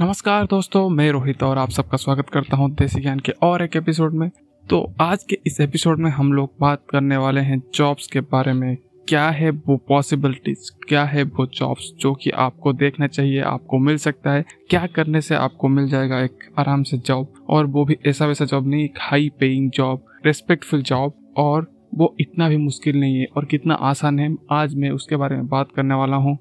[0.00, 3.76] नमस्कार दोस्तों, मैं रोहित और आप सबका स्वागत करता हूँ देसी ज्ञान के और एक
[3.76, 4.30] एपिसोड में।
[4.66, 8.52] तो आज के इस एपिसोड में हम लोग बात करने वाले हैं जॉब्स के बारे
[8.52, 8.76] में।
[9.08, 13.96] क्या है वो पॉसिबिलिटीज क्या है वो जॉब्स जो कि आपको देखना चाहिए, आपको मिल
[13.96, 14.44] सकता है?
[14.70, 18.44] क्या करने से आपको मिल जाएगा एक आराम से जॉब और वो भी ऐसा वैसा
[18.44, 23.26] जॉब नहीं, एक high paying job respectful job और वो इतना भी मुश्किल नहीं है
[23.36, 26.38] और कितना आसान है। आज मैं उसके बारे में बात करने वाला हूँ।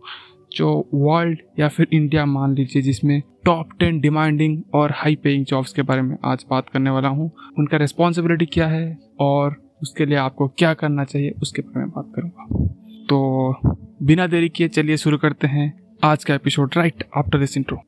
[0.52, 5.74] जो वर्ल्ड या फिर इंडिया मान लीजिए, जिसमें टॉप टेन डिमांडिंग और हाई पेइंग जॉब्स
[5.74, 10.18] के बारे में आज बात करने वाला हूँ, उनका रिस्पॉन्सिबिलिटी क्या है और उसके लिए
[10.18, 12.66] आपको क्या करना चाहिए, उसके बारे में बात करूँगा।
[13.10, 15.74] तो बिना देरी किए चलिए शुरू करते हैं
[16.04, 17.82] आज का episode right after this intro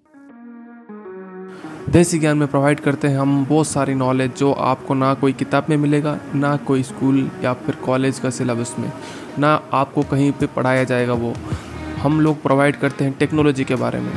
[1.89, 5.65] Desi Gyan में प्रोवाइड करते हैं हम बहुत सारी नॉलेज जो आपको ना कोई किताब
[5.69, 8.91] में मिलेगा, ना कोई स्कूल या फिर कॉलेज का सिलेबस में,
[9.39, 11.33] ना आपको कहीं पे पढ़ाया जाएगा वो।
[12.01, 14.11] हम लोग प्रोवाइड करते हैं टेक्नोलॉजी के बारे में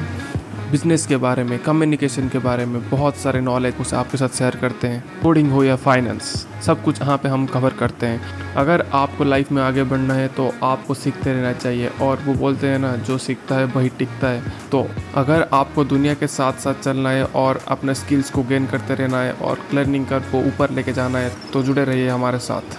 [0.71, 4.57] बिज़नेस के बारे में कम्युनिकेशन के बारे में, बहुत सारे नॉलेज उसे आपके साथ शेयर
[4.57, 6.23] करते हैं। कोडिंग हो या फाइनेंस
[6.67, 10.29] सब कुछ यहाँ पे हम कवर करते हैं। अगर आपको लाइफ में आगे बढ़ना है
[10.29, 14.29] तो आपको सीखते रहना चाहिए और वो बोलते हैं ना, जो सीखता है वही टिकता
[14.29, 18.67] है। तो अगर आपको दुनिया के साथ साथ चलना है और अपने स्किल्स को गेन
[18.67, 22.39] करते रहना है और लर्निंग कर को ऊपर लेके जाना है तो जुड़े रहिए हमारे
[22.41, 22.79] साथ।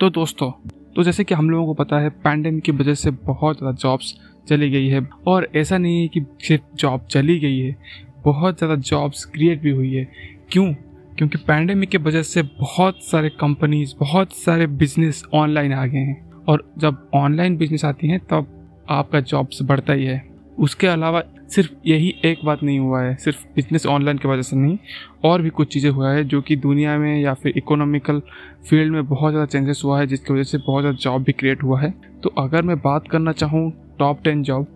[0.00, 0.50] तो दोस्तों
[0.96, 4.14] तो जैसे कि हम लोगों को पता है पैंडेमिक की वजह से बहुत ज़्यादा जॉब्स
[4.48, 7.76] चली गई है और ऐसा नहीं है कि सिर्फ़ जॉब चली गई है,
[8.24, 10.08] बहुत ज़्यादा जॉब्स क्रिएट भी हुई है।
[10.52, 10.74] क्यों?
[11.18, 16.44] क्योंकि पैंडेमिक की वजह से बहुत सारे कंपनीज़ बहुत सारे बिज़नेस ऑनलाइन आ गए हैं।
[16.48, 18.46] और जब ऑनलाइन बिज़नेस आती हैं, तब
[18.90, 20.31] आपका जॉब्स बढ़ता ही है।
[20.62, 24.56] उसके अलावा सिर्फ़ यही एक बात नहीं हुआ है, सिर्फ़ बिज़नेस ऑनलाइन की वजह से
[24.56, 24.78] नहीं,
[25.24, 28.20] और भी कुछ चीज़ें हुआ है जो कि दुनिया में या फिर इकोनॉमिकल
[28.68, 31.62] फ़ील्ड में बहुत ज़्यादा चेंजेस हुआ है, जिसकी वजह से बहुत ज़्यादा जॉब भी क्रिएट
[31.62, 31.90] हुआ है।
[32.22, 34.66] तो अगर मैं बात करना चाहूँ टॉप टेन जॉब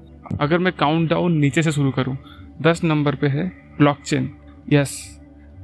[0.41, 2.17] अगर मैं काउंट डाउन नीचे से शुरू करूँ,
[2.63, 3.47] दस नंबर पे है
[3.79, 4.31] ब्लॉकचेन
[4.73, 4.97] यस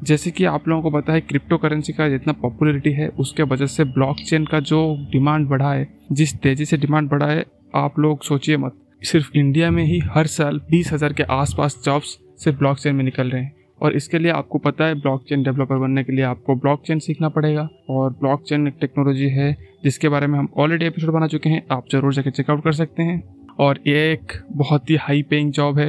[0.02, 3.66] जैसे कि आप लोगों को पता है क्रिप्टो करेंसी का जितना पॉपुलरिटी है, उसके वजह
[3.66, 4.80] से ब्लॉकचेन का जो
[5.12, 9.70] डिमांड बढ़ा है, जिस तेज़ी से डिमांड बढ़ा है, आप लोग सोचिए मत। सिर्फ़ इंडिया
[9.70, 13.54] में ही हर साल बीस हज़ार के आसपास जॉब्स सिर्फ़ ब्लॉकचेन में निकल रहे हैं।
[13.80, 17.68] और इसके लिए आपको पता है, ब्लॉकचेन डेवलपर बनने के लिए आपको ब्लॉकचेन सीखना पड़ेगा।
[17.90, 21.88] और ब्लॉकचेन एक टेक्नोलॉजी है, जिसके बारे में हम ऑलरेडी एपिसोड बना चुके हैं। आप
[21.92, 23.22] ज़रूर जाकर चेकआउट कर सकते हैं।
[23.60, 25.88] और ये एक बहुत ही हाई पेइंग जॉब है।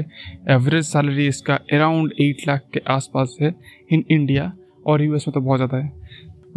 [0.49, 3.53] एवरेज सैलरी इसका अराउंड एट लाख के आसपास है
[3.91, 4.51] इन इंडिया
[4.85, 5.91] और यूएस में तो बहुत ज़्यादा है।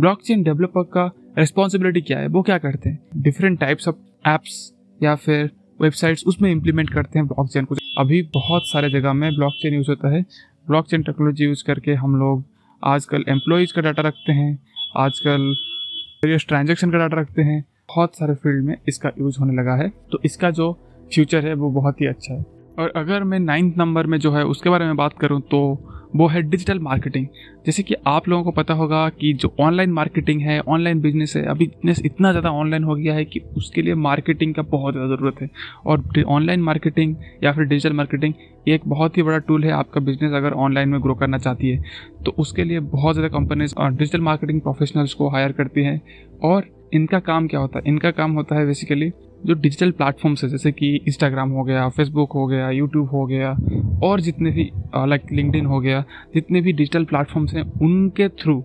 [0.00, 2.26] ब्लॉकचेन डेवलपर का रिस्पॉन्सिबिलिटी क्या है?
[2.28, 2.98] वो क्या करते हैं?
[3.16, 5.50] डिफरेंट टाइप्स ऑफ़ एप्स या फिर
[5.80, 10.08] वेबसाइट्स उसमें इम्प्लीमेंट करते हैं ब्लॉकचेन को। अभी बहुत सारे जगह में ब्लॉकचेन यूज़ होता
[10.08, 10.22] है।
[10.66, 12.44] ब्लॉकचेन टेक्नोलॉजी यूज़ करके हम लोग
[12.84, 14.58] आजकल एम्प्लॉयज़ का डाटा रखते हैं।
[14.96, 15.56] आजकल
[16.24, 19.88] वेरियस ट्रांजेक्शन का डाटा रखते हैं। बहुत सारे फ़ील्ड में इसका यूज़ होने लगा है।
[19.88, 20.72] तो इसका जो
[21.14, 22.46] फ्यूचर है वो बहुत ही अच्छा है।
[22.78, 25.60] और अगर मैं नाइन्थ नंबर में जो है उसके बारे में बात करूँ तो
[26.16, 27.26] वो है डिजिटल मार्केटिंग
[27.66, 31.42] जैसे कि आप लोगों को पता होगा कि जो ऑनलाइन मार्केटिंग है ऑनलाइन बिज़नेस है,
[31.44, 35.14] अभी बिज़नेस इतना ज़्यादा ऑनलाइन हो गया है कि उसके लिए मार्केटिंग का बहुत ज़्यादा
[35.14, 35.48] ज़रूरत है।
[35.86, 38.34] और ऑनलाइन मार्केटिंग या फिर डिजिटल मार्केटिंग
[38.68, 41.82] एक बहुत ही बड़ा टूल है आपका बिज़नेस अगर ऑनलाइन में ग्रो करना चाहती है।
[42.24, 46.00] तो उसके लिए बहुत ज़्यादा कंपनीज़ और डिजिटल मार्केटिंग प्रोफेशनल्स को हायर करती हैं।
[46.44, 47.84] और इनका काम क्या होता है?
[47.86, 52.32] इनका काम होता है बेसिकली जो डिजिटल प्लेटफॉर्म्स है, जैसे कि इंस्टाग्राम हो गया फेसबुक
[52.32, 53.50] हो गया यूट्यूब हो गया,
[54.02, 56.04] और जितने भी लाइक लिंकडिन हो गया,
[56.34, 58.60] जितने भी डिजिटल प्लेटफॉर्म्स हैं, उनके थ्रू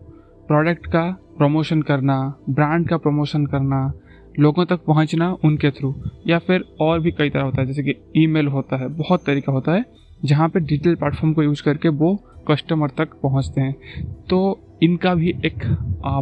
[0.47, 2.17] प्रोडक्ट का प्रमोशन करना
[2.49, 3.91] ब्रांड का प्रमोशन करना,
[4.39, 5.93] लोगों तक पहुँचना उनके थ्रू
[6.27, 9.51] या फिर और भी कई तरह होता है, जैसे कि ईमेल होता है, बहुत तरीका
[9.51, 9.85] होता है,
[10.25, 12.15] जहाँ पे डिजिटल प्लेटफॉर्म को यूज़ करके वो
[12.47, 15.63] कस्टमर तक पहुँचते हैं। तो इनका भी एक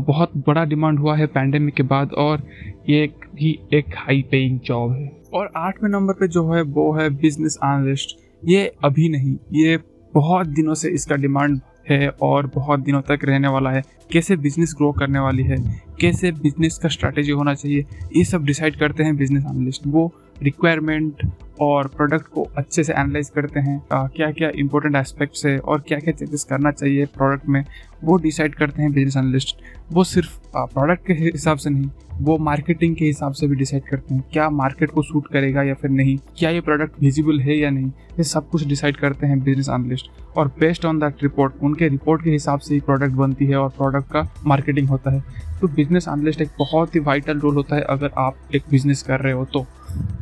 [0.07, 2.47] बहुत बड़ा डिमांड हुआ है पैंडेमिक के बाद और
[2.89, 6.91] ये एक भी एक हाई पेइंग जॉब है। और आठवें नंबर पे जो है, वो
[6.93, 9.77] है बिज़नेस एनालिस्ट ये अभी नहीं, ये
[10.13, 11.59] बहुत दिनों से इसका डिमांड
[11.89, 13.81] है और बहुत दिनों तक रहने वाला है।
[14.11, 15.57] कैसे बिज़नेस ग्रो करने वाली है?
[16.01, 17.85] कैसे बिज़नेस का स्ट्रैटेजी होना चाहिए?
[18.15, 20.07] ये सब डिसाइड करते हैं बिज़नेस एनालिस्ट वो
[20.43, 21.29] रिक्वायरमेंट
[21.61, 25.99] और प्रोडक्ट को अच्छे से एनालाइज करते हैं क्या क्या इंपॉर्टेंट एस्पेक्ट्स है और क्या
[25.99, 27.63] क्या चेंजेस करना चाहिए प्रोडक्ट में,
[28.03, 31.89] वो डिसाइड करते हैं बिज़नेस एनालिस्ट वो सिर्फ़ प्रोडक्ट के हिसाब से नहीं,
[32.19, 35.73] वो मार्केटिंग के हिसाब से भी डिसाइड करते हैं, क्या मार्केट को सूट करेगा या
[35.73, 39.39] फिर नहीं, क्या ये प्रोडक्ट विजिबल है या नहीं, ये सब कुछ डिसाइड करते हैं
[39.43, 43.45] बिज़नेस एनालिस्ट और बेस्ड ऑन दैट रिपोर्ट उनके रिपोर्ट के हिसाब से ही प्रोडक्ट बनती
[43.45, 45.23] है और प्रोडक्ट का मार्केटिंग होता है।
[45.61, 49.19] तो बिज़नेस एनालिस्ट एक बहुत ही वाइटल रोल होता है अगर आप एक बिज़नेस कर
[49.19, 49.65] रहे हो तो।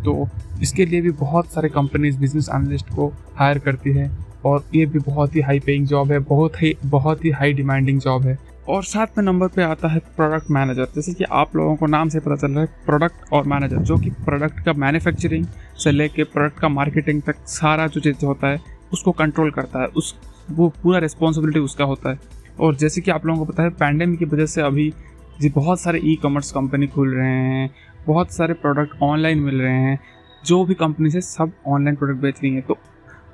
[0.05, 0.29] तो
[0.61, 4.11] इसके लिए भी बहुत सारे कंपनीज़ बिज़नेस एनालिस्ट को हायर करती है
[4.45, 7.99] और ये भी बहुत ही हाई पेइंग जॉब है, बहुत ही बहुत ही हाई डिमांडिंग
[7.99, 8.37] जॉब है।
[8.69, 12.09] और साथ में नंबर पे आता है प्रोडक्ट मैनेजर जैसे कि आप लोगों को नाम
[12.09, 15.45] से पता चल रहा है प्रोडक्ट और मैनेजर जो कि प्रोडक्ट का मैन्युफैक्चरिंग
[15.77, 18.59] से लेके प्रोडक्ट का मार्केटिंग तक सारा जो चीज़ होता है,
[18.93, 20.15] उसको कंट्रोल करता है। उस,
[20.51, 22.19] वो पूरा रिस्पॉन्सिबिलिटी उसका होता है।
[22.59, 24.93] और जैसे कि आप लोगों को पता है पैंडेमिक की वजह से अभी
[25.39, 27.69] जी, बहुत सारे ई कॉमर्स कंपनी खुल रहे हैं,
[28.07, 29.99] बहुत सारे प्रोडक्ट ऑनलाइन मिल रहे हैं,
[30.43, 32.77] जो भी कंपनी से सब ऑनलाइन प्रोडक्ट बेच रही हैं। तो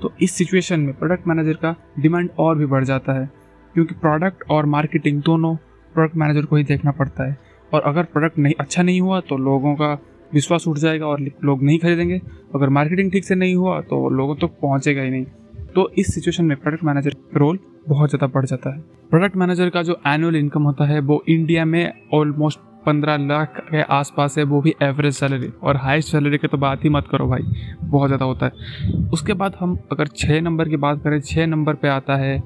[0.01, 3.29] तो इस सिचुएशन में प्रोडक्ट मैनेजर का डिमांड और भी बढ़ जाता है,
[3.75, 5.55] क्योंकि प्रोडक्ट और मार्केटिंग दोनों
[5.95, 7.37] प्रोडक्ट मैनेजर को ही देखना पड़ता है।
[7.71, 9.93] और अगर प्रोडक्ट नहीं अच्छा नहीं हुआ तो लोगों का
[10.31, 12.19] विश्वास उठ जाएगा और लोग नहीं खरीदेंगे।
[12.55, 15.25] अगर मार्केटिंग ठीक से नहीं हुआ तो लोगों तक तो पहुँचेगा ही नहीं।
[15.75, 18.79] तो इस सिचुएशन में प्रोडक्ट मैनेजर रोल बहुत ज़्यादा बढ़ जाता है।
[19.11, 23.81] प्रोडक्ट मैनेजर का जो एनुअल इनकम होता है, वो इंडिया में ऑलमोस्ट पंद्रह लाख के
[23.83, 27.27] आसपास है, वो भी एवरेज सैलरी और हाईएस्ट सैलरी की तो बात ही मत करो
[27.27, 27.43] भाई,
[27.81, 31.73] बहुत ज़्यादा होता है। उसके बाद हम अगर छः नंबर की बात करें छः नंबर
[31.75, 32.41] पे आता है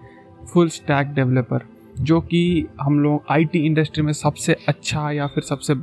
[0.45, 1.65] फुल स्टैक डेवलपर
[1.99, 5.73] जो कि हम लोग आईटी इंडस्ट्री में सबसे अच्छा या फिर सबसे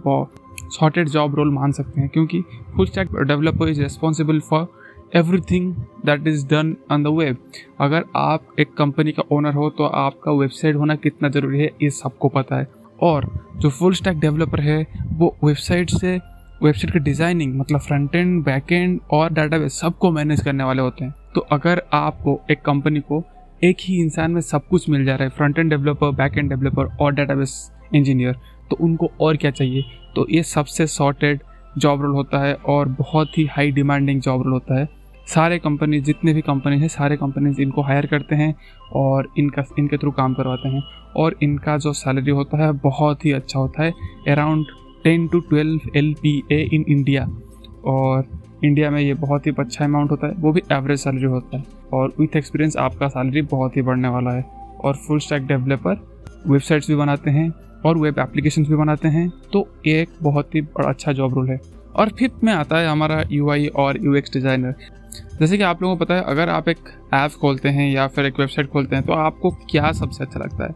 [0.70, 2.40] शॉर्टेड जॉब रोल मान सकते हैं, क्योंकि
[2.76, 4.66] full stack developer is responsible for
[5.14, 5.74] everything
[6.06, 7.36] that is done on the web
[7.80, 11.90] अगर आप एक कंपनी का ओनर हो तो आपका वेबसाइट होना कितना ज़रूरी है, ये
[11.92, 12.66] सबको पता है।
[13.02, 16.16] और जो फुल स्टैक डेवलपर है, वो वेबसाइट से
[16.62, 21.04] वेबसाइट की डिज़ाइनिंग मतलब फ्रंट एंड बैक एंड और डाटाबेस सबको मैनेज करने वाले होते
[21.04, 23.22] हैं। तो अगर आपको एक कंपनी को
[23.64, 26.48] एक ही इंसान में सब कुछ मिल जा रहा है front end developer back end
[26.48, 27.54] developer और डाटाबेस
[27.94, 28.36] इंजीनियर
[28.70, 29.82] तो उनको और क्या चाहिए?
[30.16, 31.40] तो ये सबसे सॉर्टेड
[31.78, 34.88] जॉब रोल होता है और बहुत ही हाई डिमांडिंग जॉब रोल होता है।
[35.26, 38.54] सारे कंपनी जितने भी कंपनी हैं, सारे कंपनीज़ इनको हायर करते हैं
[38.92, 40.82] और इनका, इनके थ्रू काम करवाते हैं।
[41.16, 43.92] और इनका जो सैलरी होता है, बहुत ही अच्छा होता है।
[44.28, 44.66] Around
[45.04, 47.28] ten to twelve L P A in India
[47.84, 48.24] और
[48.64, 51.64] इंडिया में ये बहुत ही अच्छा अमाउंट होता है। वो भी एवरेज सैलरी होता है।
[51.92, 54.42] और विथ एक्सपीरियंस आपका सैलरी बहुत ही बढ़ने वाला है।
[54.84, 56.08] और फुल स्टैक डेवलपर
[56.48, 57.52] वेबसाइट्स भी बनाते हैं
[57.86, 61.50] और वेब एप्लीकेशन भी बनाते हैं। तो ये एक बहुत ही बड़ा अच्छा जॉब रोल
[61.50, 61.60] है।
[61.94, 64.74] और फिफ्थ में आता है हमारा यूआई और यूएक्स डिज़ाइनर
[65.40, 66.78] जैसे कि आप लोगों को पता है, अगर आप एक
[67.14, 70.64] ऐप खोलते हैं या फिर एक वेबसाइट खोलते हैं तो आपको क्या सबसे अच्छा लगता
[70.64, 70.74] है?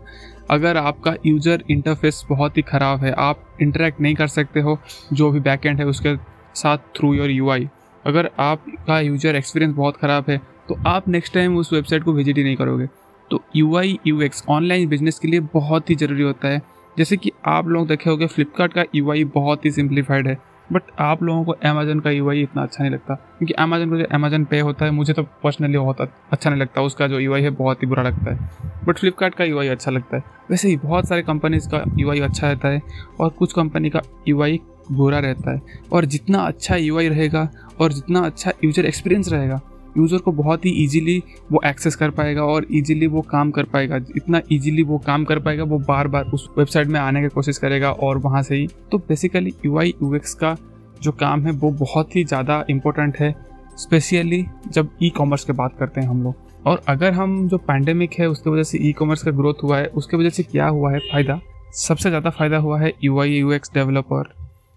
[0.51, 4.79] अगर आपका यूज़र इंटरफेस बहुत ही ख़राब है, आप इंटरेक्ट नहीं कर सकते हो,
[5.13, 6.17] जो भी बैकएंड है उसके
[6.57, 7.69] साथ थ्रू योर यूआई
[8.05, 12.37] अगर आपका यूज़र एक्सपीरियंस बहुत ख़राब है तो आप नेक्स्ट टाइम उस वेबसाइट को विज़िट
[12.39, 12.87] ही नहीं करोगे।
[13.31, 16.61] तो U I U X online business के लिए बहुत ही ज़रूरी होता है।
[16.97, 20.39] जैसे कि आप लोग देखे होंगे फ्लिपकार्ट का यू आई बहुत ही सिंप्लीफाइड है।
[20.73, 24.05] बट आप लोगों को अमेजन का यूआई इतना अच्छा नहीं लगता। क्योंकि अमेजन का जो
[24.13, 26.01] अमेजन पे होता है, मुझे तो पर्सनली बहुत
[26.33, 28.51] अच्छा नहीं लगता। उसका जो यूआई है, बहुत ही बुरा लगता है।
[28.85, 32.47] बट फ्लिपकार्ट का यूआई अच्छा लगता है। वैसे ही बहुत सारे कंपनीज़ का यूआई अच्छा
[32.47, 32.83] रहता है
[33.21, 34.45] और कुछ कंपनी का यू
[34.93, 35.63] बुरा रहता है।
[35.93, 37.49] और जितना अच्छा UI रहेगा
[37.81, 39.61] और जितना अच्छा यूज़र एक्सपीरियंस रहेगा
[39.99, 41.23] यूज़र को बहुत ही ईजीली
[41.53, 45.39] वो एक्सेस कर पाएगा और ईजीली वो काम कर पाएगा। इतना ईजीली वो काम कर
[45.39, 48.67] पाएगा, वो बार बार उस वेबसाइट में आने की कोशिश करेगा और वहाँ से ही।
[48.93, 50.57] तो बेसिकली यू आई का
[51.03, 53.35] जो काम है, वो बहुत ही ज़्यादा इम्पोर्टेंट है
[53.79, 58.15] स्पेशली जब ई कॉमर्स की बात करते हैं हम लोग। और अगर हम जो पैंडेमिक
[58.19, 60.93] है, उसकी वजह से ई कॉमर्स का ग्रोथ हुआ है, उसके वजह से क्या हुआ
[60.93, 60.99] है?
[61.03, 61.41] फ़ायदा?
[61.77, 64.33] सबसे ज़्यादा फ़ायदा हुआ है U I U X developer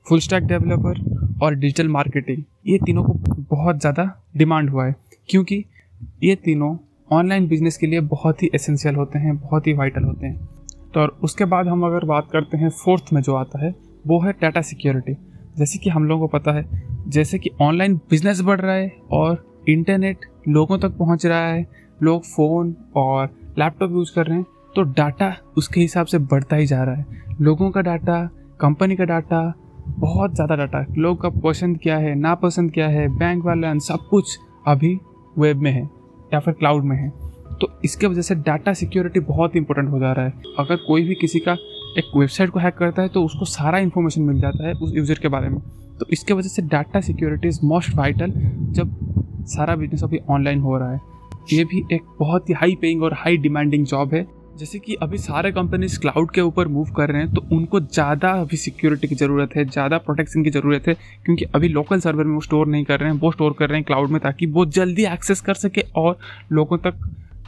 [0.05, 3.13] full stack developer और डिजिटल मार्केटिंग ये तीनों को
[3.51, 4.03] बहुत ज़्यादा
[4.37, 4.95] डिमांड हुआ है।
[5.29, 5.63] क्योंकि
[6.23, 6.75] ये तीनों
[7.11, 10.49] ऑनलाइन बिज़नेस के लिए बहुत ही एसेंशियल होते हैं, बहुत ही वाइटल होते हैं।
[10.93, 13.73] तो और उसके बाद हम अगर बात करते हैं फोर्थ में जो आता है,
[14.07, 15.13] वो है डाटा सिक्योरिटी
[15.57, 16.65] जैसे कि हम लोगों को पता है,
[17.07, 21.65] जैसे कि ऑनलाइन बिज़नेस बढ़ रहा है और इंटरनेट लोगों तक पहुँच रहा है,
[21.99, 23.29] लोग फ़ोन और
[23.59, 27.35] लैपटॉप यूज़ कर रहे हैं तो डाटा उसके हिसाब से बढ़ता ही जा रहा है।
[27.41, 28.23] लोगों का डाटा
[28.59, 29.41] कंपनी का डाटा
[29.89, 34.37] बहुत ज़्यादा डाटा लोग का पसंद क्या है, नापसंद क्या है बैंक वाले सब कुछ
[34.67, 34.97] अभी
[35.37, 35.83] वेब में है
[36.33, 37.09] या फिर क्लाउड में है
[37.61, 41.15] तो इसके वजह से डाटा सिक्योरिटी बहुत इंपॉर्टेंट हो जा रहा है। अगर कोई भी
[41.15, 41.53] किसी का
[41.97, 45.19] एक वेबसाइट को हैक करता है तो उसको सारा इन्फॉर्मेशन मिल जाता है उस यूज़र
[45.21, 45.59] के बारे में।
[45.99, 48.33] तो इसके वजह से data security is most vital
[48.73, 48.95] जब
[49.47, 50.99] सारा बिज़नेस अभी ऑनलाइन हो रहा है।
[51.53, 54.25] ये भी एक बहुत ही हाई पेइंग और हाई डिमांडिंग जॉब है।
[54.61, 58.31] जैसे कि अभी सारे कंपनीज़ क्लाउड के ऊपर मूव कर रहे हैं तो उनको ज़्यादा
[58.31, 60.93] अभी सिक्योरिटी की ज़रूरत है, ज़्यादा प्रोटेक्शन की ज़रूरत है,
[61.25, 63.77] क्योंकि अभी लोकल सर्वर में वो स्टोर नहीं कर रहे हैं, वो स्टोर कर रहे
[63.77, 66.17] हैं क्लाउड में ताकि वो जल्दी एक्सेस कर सके और
[66.51, 66.99] लोगों तक,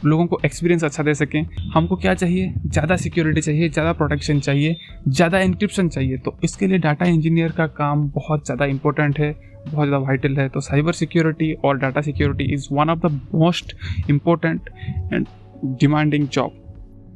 [0.04, 1.42] लोगों को एक्सपीरियंस अच्छा दे सकें।
[1.74, 2.52] हमको क्या चाहिए?
[2.66, 4.76] ज़्यादा सिक्योरिटी चाहिए, ज़्यादा प्रोटेक्शन चाहिए,
[5.08, 9.32] ज़्यादा इंक्रिप्शन चाहिए। तो इसके लिए डाटा इंजीनियर का काम बहुत ज़्यादा इंपॉर्टेंट है,
[9.64, 13.76] बहुत ज़्यादा वाइटल है। तो साइबर सिक्योरिटी और data security is one of the most
[14.10, 14.70] important
[15.12, 15.26] and
[15.64, 16.60] demanding job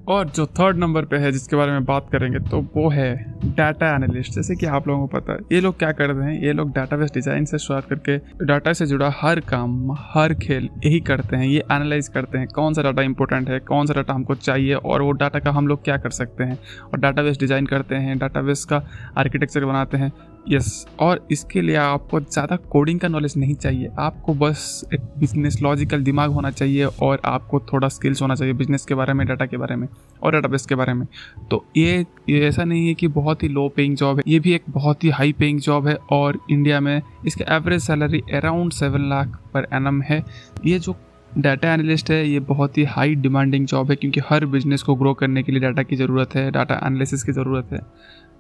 [0.09, 3.15] और जो थर्ड नंबर पे है, जिसके बारे में बात करेंगे तो वो है
[3.57, 6.41] डाटा एनालिस्ट जैसे कि आप लोगों को पता है, ये लोग क्या करते हैं?
[6.43, 10.69] ये लोग डाटा डाटाबेस डिज़ाइन से शुरुआत करके डाटा से जुड़ा हर काम, हर खेल
[10.85, 14.15] यही करते हैं, ये एनालाइज करते हैं, कौन सा डाटा इंपॉर्टेंट है, कौन सा डाटा
[14.15, 16.59] हमको चाहिए, और वो डाटा का हम लोग क्या कर सकते हैं?
[16.85, 18.83] और डाटाबेस डिज़ाइन करते हैं डाटाबेस का
[19.19, 20.13] आर्किटेक्चर बनाते हैं।
[20.49, 25.59] यस और इसके लिए आपको ज़्यादा कोडिंग का नॉलेज नहीं चाहिए। आपको बस एक बिज़नेस
[25.63, 29.47] लॉजिकल दिमाग होना चाहिए और आपको थोड़ा स्किल्स होना चाहिए बिज़नेस के बारे में डाटा
[29.47, 29.87] के बारे में
[30.23, 31.07] और डाटाबेस के बारे में।
[31.51, 32.07] तो ये
[32.39, 35.11] ऐसा नहीं है कि बहुत ही लो पेइंग जॉब है, ये भी एक बहुत ही
[35.11, 40.03] हाई पेइंग जॉब है और इंडिया में इसका average salary around seven lakh per annum
[40.03, 40.25] है।
[40.67, 40.97] ये जो
[41.31, 45.13] डाटा एनालिस्ट है, ये बहुत ही हाई डिमांडिंग जॉब है क्योंकि हर बिज़नेस को ग्रो
[45.15, 47.81] करने के लिए डाटा की ज़रूरत है डाटा एनालिसिस की ज़रूरत है।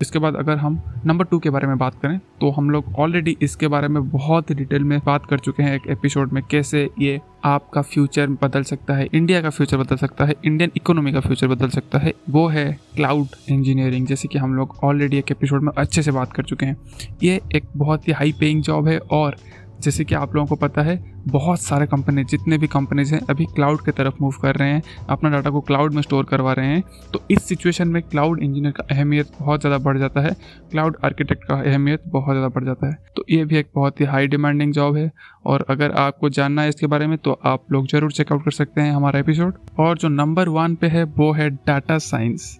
[0.00, 3.36] इसके बाद अगर हम नंबर टू के बारे में बात करें तो हम लोग ऑलरेडी
[3.42, 7.20] इसके बारे में बहुत डिटेल में बात कर चुके हैं एक एपिसोड में, कैसे ये
[7.44, 11.48] आपका फ्यूचर बदल सकता है इंडिया का फ्यूचर बदल सकता है इंडियन इकोनॉमी का फ्यूचर
[11.48, 15.72] बदल सकता है, वो है क्लाउड इंजीनियरिंग जैसे कि हम लोग ऑलरेडी एक एपिसोड में
[15.78, 16.76] अच्छे से बात कर चुके हैं।
[17.22, 19.36] ये एक बहुत ही हाई पेइंग जॉब है और
[19.80, 20.97] जैसे कि आप लोगों को पता है,
[21.28, 24.82] बहुत सारे कंपनी जितने भी कंपनीज़ हैं, अभी क्लाउड की तरफ़ मूव कर रहे हैं,
[25.08, 26.82] अपना डाटा को क्लाउड में स्टोर करवा रहे हैं।
[27.12, 30.35] तो इस सिचुएशन में क्लाउड इंजीनियर का अहमियत बहुत ज़्यादा बढ़ जाता है
[30.70, 34.06] क्लाउड आर्किटेक्ट का अहमियत बहुत ज़्यादा बढ़ जाता है। तो ये भी एक बहुत ही
[34.06, 35.11] हाई डिमांडिंग जॉब है
[35.47, 38.80] और अगर आपको जानना है इसके बारे में तो आप लोग ज़रूर चेकआउट कर सकते
[38.80, 42.58] हैं हमारा एपिसोड और जो नंबर वन पे है, वो है डाटा साइंस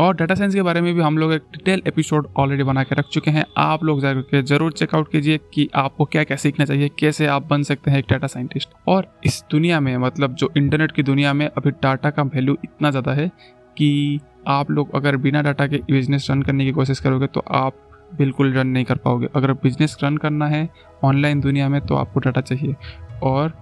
[0.00, 2.94] और डाटा साइंस के बारे में भी हम लोग एक डिटेल एपिसोड ऑलरेडी बना के
[2.94, 6.88] रख चुके हैं। आप लोग जाकर ज़रूर चेकआउट कीजिए कि आपको क्या क्या सीखना चाहिए,
[6.98, 10.92] कैसे आप बन सकते हैं एक डाटा साइंटिस्ट और इस दुनिया में मतलब जो इंटरनेट
[10.92, 13.28] की दुनिया में अभी डाटा का वैल्यू इतना ज़्यादा है
[13.76, 17.86] कि आप लोग अगर बिना डाटा के बिज़नेस रन करने की कोशिश करोगे तो आप
[18.12, 20.68] बिल्कुल रन नहीं कर पाओगे। अगर बिज़नेस रन करना है
[21.04, 22.74] ऑनलाइन दुनिया में तो आपको डाटा चाहिए।
[23.22, 23.52] और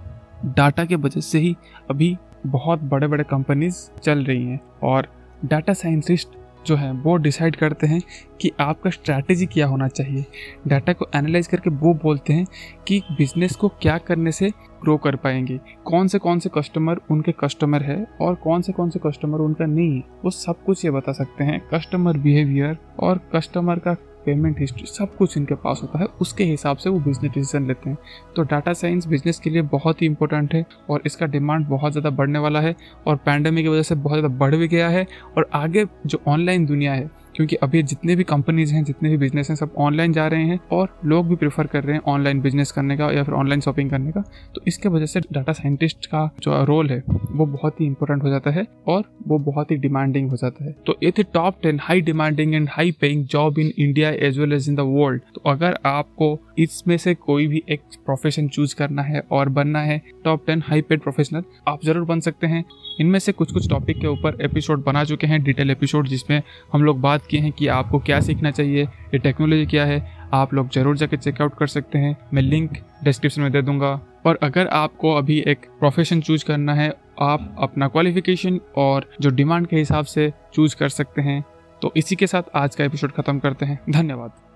[0.47, 1.55] डाटा के वजह से ही
[1.91, 5.09] अभी बहुत बड़े बड़े कंपनीज़ चल रही हैं और
[5.45, 6.29] डाटा साइंटिस्ट
[6.67, 8.01] जो है, वो डिसाइड करते हैं
[8.41, 10.25] कि आपका स्ट्रैटेजी क्या होना चाहिए।
[10.69, 12.47] डाटा को एनालाइज करके वो बोलते हैं
[12.87, 14.51] कि बिज़नेस को क्या करने से
[14.83, 18.91] ग्रो कर पाएँगे। कौन से कौन से कस्टमर उनके कस्टमर है और कौन से कौन
[18.91, 23.21] से कस्टमर उनका नहीं है, वो सब कुछ ये बता सकते हैं। कस्टमर बिहेवियर और
[23.35, 23.97] कस्टमर का
[24.29, 27.91] पेमेंट हिस्ट्री सब कुछ इनके पास होता है, उसके हिसाब से वो बिज़नेस डिसीज़न लेते
[27.91, 27.99] हैं।
[28.37, 32.11] तो डाटा साइंस बिज़नेस के लिए बहुत ही इंपॉर्टेंट है और इसका डिमांड बहुत ज़्यादा
[32.13, 32.75] बढ़ने वाला है
[33.07, 35.07] और पैंडेमिक की वजह से बहुत ज़्यादा बढ़ भी गया है
[35.37, 39.49] और आगे जो ऑनलाइन दुनिया है क्योंकि अभी जितने भी कंपनीज़ हैं, जितने भी बिज़नेस
[39.49, 42.73] हैं, सब ऑनलाइन जा रहे हैं और लोग भी प्रेफर कर रहे हैं ऑनलाइन बिज़नेस
[42.73, 44.21] करने का या फिर ऑनलाइन शॉपिंग करने का।
[44.55, 48.29] तो इसके वजह से डाटा साइंटिस्ट का जो रोल है, वो बहुत ही इंपॉर्टेंट हो
[48.29, 51.79] जाता है और वो बहुत ही डिमांडिंग हो जाता है। तो ये थे top ten
[51.83, 55.51] high demanding and high paying job in India as well as in the world तो
[55.51, 60.47] अगर आपको इसमें से कोई भी एक प्रोफेशन चूज़ करना है और बनना है top
[60.47, 62.65] ten high paid professional आप ज़रूर बन सकते हैं।
[63.01, 66.85] इनमें से कुछ कुछ टॉपिक के ऊपर एपिसोड बना चुके हैं डिटेल एपिसोड जिसमें हम
[66.85, 70.01] लोग बात किए हैं कि आपको क्या सीखना चाहिए, ये टेक्नोलॉजी क्या है,
[70.35, 74.39] आप लोग ज़रूर जाके चेकआउट कर सकते हैं। मैं लिंक डिस्क्रिप्शन में दे दूँगा। और
[74.43, 76.89] अगर आपको अभी एक प्रोफेशन चूज़ करना है,
[77.21, 81.43] आप अपना क्वालिफिकेशन और जो डिमांड के हिसाब से चूज़ कर सकते हैं।
[81.83, 84.48] तो इसी के साथ आज का एपिसोड ख़त्म करते हैं। धन्यवाद।